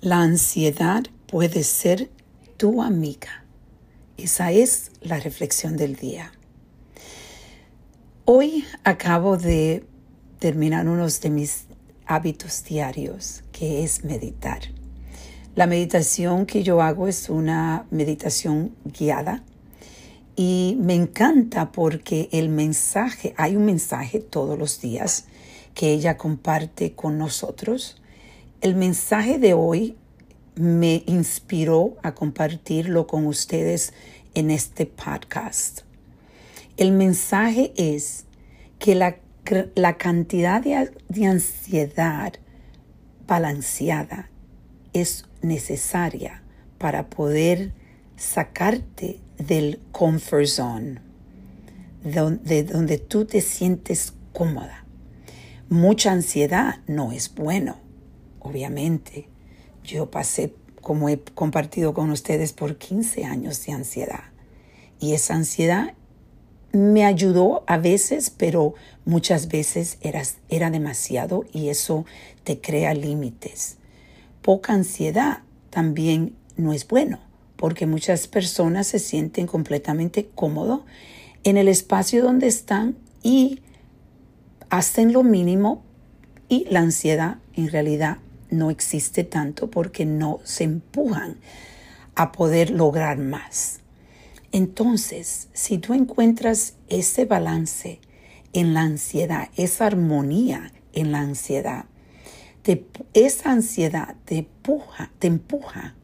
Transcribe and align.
La 0.00 0.20
ansiedad 0.22 1.02
puede 1.26 1.64
ser 1.64 2.08
tu 2.56 2.82
amiga. 2.82 3.44
Esa 4.16 4.52
es 4.52 4.92
la 5.00 5.18
reflexión 5.18 5.76
del 5.76 5.96
día. 5.96 6.30
Hoy 8.24 8.64
acabo 8.84 9.36
de 9.36 9.84
terminar 10.38 10.86
uno 10.86 11.08
de 11.08 11.30
mis 11.30 11.64
hábitos 12.06 12.62
diarios, 12.62 13.42
que 13.50 13.82
es 13.82 14.04
meditar. 14.04 14.60
La 15.56 15.66
meditación 15.66 16.46
que 16.46 16.62
yo 16.62 16.80
hago 16.80 17.08
es 17.08 17.28
una 17.28 17.84
meditación 17.90 18.76
guiada 18.84 19.42
y 20.36 20.76
me 20.78 20.94
encanta 20.94 21.72
porque 21.72 22.28
el 22.30 22.50
mensaje, 22.50 23.34
hay 23.36 23.56
un 23.56 23.64
mensaje 23.64 24.20
todos 24.20 24.56
los 24.56 24.80
días 24.80 25.24
que 25.74 25.90
ella 25.90 26.16
comparte 26.16 26.92
con 26.92 27.18
nosotros 27.18 27.96
el 28.60 28.74
mensaje 28.74 29.38
de 29.38 29.54
hoy 29.54 29.96
me 30.56 31.04
inspiró 31.06 31.96
a 32.02 32.14
compartirlo 32.14 33.06
con 33.06 33.26
ustedes 33.26 33.92
en 34.34 34.50
este 34.50 34.86
podcast. 34.86 35.82
El 36.76 36.92
mensaje 36.92 37.72
es 37.76 38.24
que 38.80 38.96
la, 38.96 39.16
cantidad 39.96 40.60
de, 40.60 40.92
de 41.08 41.26
ansiedad 41.26 42.32
balanceada 43.26 44.28
es 44.92 45.26
necesaria 45.40 46.42
para 46.78 47.08
poder 47.08 47.72
sacarte 48.16 49.20
del 49.38 49.80
comfort 49.92 50.46
zone, 50.46 51.00
de 52.02 52.64
donde 52.64 52.98
tú 52.98 53.24
te 53.24 53.40
sientes 53.40 54.14
cómoda. 54.32 54.84
Mucha 55.68 56.10
ansiedad 56.10 56.80
no 56.88 57.12
es 57.12 57.32
bueno 57.34 57.87
obviamente, 58.40 59.28
yo 59.84 60.10
pasé, 60.10 60.54
como 60.80 61.08
he 61.08 61.18
compartido 61.20 61.94
con 61.94 62.10
ustedes, 62.10 62.52
por 62.52 62.76
15 62.76 63.24
años 63.24 63.64
de 63.64 63.72
ansiedad. 63.72 64.24
Y 65.00 65.14
esa 65.14 65.34
ansiedad 65.34 65.94
me 66.72 67.04
ayudó 67.04 67.64
a 67.66 67.78
veces, 67.78 68.30
pero 68.30 68.74
muchas 69.04 69.48
veces 69.48 69.98
era, 70.00 70.22
era 70.48 70.70
demasiado 70.70 71.44
y 71.52 71.68
eso 71.68 72.04
te 72.44 72.60
crea 72.60 72.94
límites. 72.94 73.76
Poca 74.42 74.74
ansiedad 74.74 75.42
también 75.70 76.36
no 76.56 76.72
es 76.72 76.86
bueno, 76.86 77.20
porque 77.56 77.86
muchas 77.86 78.28
personas 78.28 78.86
se 78.86 78.98
sienten 78.98 79.46
completamente 79.46 80.28
cómodos 80.34 80.82
en 81.44 81.56
el 81.56 81.68
espacio 81.68 82.22
donde 82.22 82.46
están 82.46 82.96
y 83.22 83.60
hacen 84.70 85.12
lo 85.12 85.22
mínimo 85.22 85.82
y 86.48 86.66
la 86.70 86.80
ansiedad 86.80 87.38
en 87.54 87.70
realidad 87.70 88.18
no 88.50 88.70
existe 88.70 89.24
tanto 89.24 89.70
porque 89.70 90.04
no 90.04 90.40
se 90.44 90.64
empujan 90.64 91.36
a 92.14 92.32
poder 92.32 92.70
lograr 92.70 93.18
más. 93.18 93.80
Entonces, 94.52 95.48
si 95.52 95.78
tú 95.78 95.94
encuentras 95.94 96.74
ese 96.88 97.24
balance 97.24 98.00
en 98.52 98.74
la 98.74 98.82
ansiedad, 98.82 99.50
esa 99.56 99.86
armonía 99.86 100.72
en 100.92 101.12
la 101.12 101.20
ansiedad, 101.20 101.84
esa 103.14 103.52
ansiedad 103.52 104.16
te 104.24 104.38
empuja, 104.38 105.10
te 105.18 105.26
empuja 105.26 105.94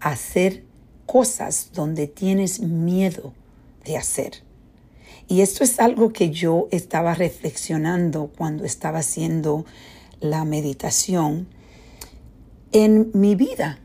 a 0.00 0.10
hacer 0.10 0.64
cosas 1.06 1.70
donde 1.72 2.06
tienes 2.08 2.60
miedo 2.60 3.34
de 3.84 3.96
hacer. 3.96 4.42
Y 5.28 5.42
esto 5.42 5.62
es 5.62 5.78
algo 5.78 6.12
que 6.12 6.30
yo 6.30 6.68
estaba 6.72 7.14
reflexionando 7.14 8.32
cuando 8.36 8.64
estaba 8.64 8.98
haciendo 8.98 9.64
la 10.20 10.44
meditación 10.44 11.46
en 12.72 13.10
mi 13.14 13.34
vida. 13.34 13.78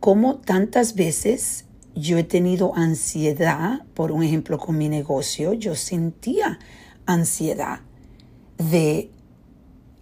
Como 0.00 0.36
tantas 0.36 0.94
veces 0.94 1.64
yo 1.94 2.18
he 2.18 2.24
tenido 2.24 2.74
ansiedad, 2.74 3.84
por 3.94 4.12
un 4.12 4.22
ejemplo 4.22 4.58
con 4.58 4.78
mi 4.78 4.88
negocio, 4.88 5.52
yo 5.52 5.74
sentía 5.74 6.58
ansiedad 7.06 7.80
de, 8.58 9.10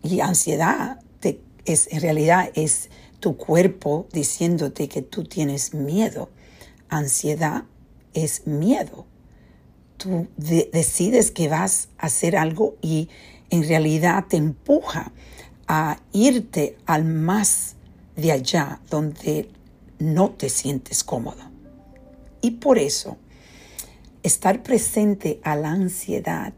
y 0.02 0.20
ansiedad 0.20 1.00
es, 1.64 1.88
en 1.92 2.00
realidad 2.00 2.50
es 2.54 2.88
tu 3.20 3.36
cuerpo 3.36 4.06
diciéndote 4.12 4.88
que 4.88 5.02
tú 5.02 5.24
tienes 5.24 5.74
miedo. 5.74 6.30
Ansiedad 6.88 7.64
es 8.14 8.46
miedo. 8.46 9.06
Tú 9.96 10.28
decides 10.36 11.30
que 11.30 11.48
vas 11.48 11.88
a 11.98 12.06
hacer 12.06 12.36
algo 12.36 12.76
y 12.80 13.08
en 13.50 13.66
realidad 13.66 14.26
te 14.28 14.36
empuja 14.36 15.12
a 15.66 16.00
irte 16.12 16.78
al 16.86 17.04
más 17.04 17.76
de 18.18 18.32
allá 18.32 18.80
donde 18.90 19.48
no 20.00 20.30
te 20.30 20.48
sientes 20.48 21.04
cómodo. 21.04 21.42
Y 22.40 22.52
por 22.52 22.78
eso, 22.78 23.16
estar 24.24 24.62
presente 24.64 25.40
a 25.44 25.54
la 25.54 25.70
ansiedad, 25.70 26.52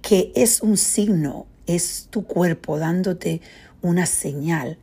que 0.00 0.32
es 0.34 0.62
un 0.62 0.78
signo, 0.78 1.46
es 1.66 2.08
tu 2.10 2.24
cuerpo 2.24 2.78
dándote 2.78 3.42
una 3.82 4.06
señal 4.06 4.78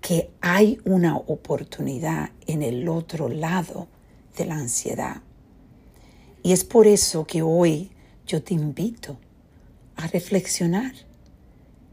que 0.00 0.30
hay 0.40 0.80
una 0.84 1.16
oportunidad 1.16 2.30
en 2.46 2.62
el 2.62 2.88
otro 2.88 3.28
lado 3.28 3.88
de 4.38 4.46
la 4.46 4.54
ansiedad. 4.54 5.20
Y 6.42 6.52
es 6.52 6.64
por 6.64 6.86
eso 6.86 7.26
que 7.26 7.42
hoy 7.42 7.90
yo 8.26 8.42
te 8.42 8.54
invito 8.54 9.18
a 9.96 10.06
reflexionar. 10.06 10.94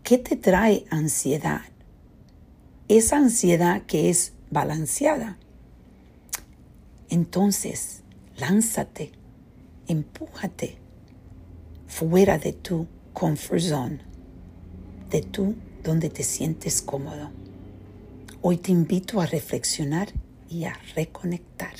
¿Qué 0.03 0.17
te 0.17 0.35
trae 0.35 0.85
ansiedad? 0.89 1.61
Esa 2.87 3.17
ansiedad 3.17 3.83
que 3.83 4.09
es 4.09 4.33
balanceada. 4.49 5.37
Entonces, 7.09 8.01
lánzate, 8.37 9.11
empújate 9.87 10.77
fuera 11.87 12.37
de 12.37 12.53
tu 12.53 12.87
comfort 13.13 13.61
zone, 13.61 13.99
de 15.09 15.21
tú 15.21 15.55
donde 15.83 16.09
te 16.09 16.23
sientes 16.23 16.81
cómodo. 16.81 17.31
Hoy 18.41 18.57
te 18.57 18.71
invito 18.71 19.21
a 19.21 19.25
reflexionar 19.25 20.09
y 20.49 20.65
a 20.65 20.73
reconectar. 20.95 21.73